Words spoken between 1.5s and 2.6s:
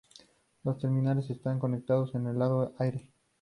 conectados en el